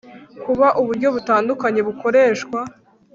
Kuba 0.43 0.67
uburyo 0.81 1.07
butandukanye 1.15 1.81
bukoreshwa 1.87 2.59